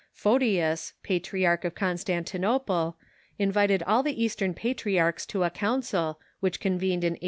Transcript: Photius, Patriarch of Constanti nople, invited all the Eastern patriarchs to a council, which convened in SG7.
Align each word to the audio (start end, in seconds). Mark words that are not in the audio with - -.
Photius, 0.13 0.93
Patriarch 1.03 1.63
of 1.63 1.75
Constanti 1.75 2.39
nople, 2.39 2.95
invited 3.37 3.83
all 3.83 4.01
the 4.01 4.19
Eastern 4.19 4.55
patriarchs 4.55 5.27
to 5.27 5.43
a 5.43 5.51
council, 5.51 6.19
which 6.39 6.59
convened 6.59 7.03
in 7.03 7.17
SG7. 7.17 7.19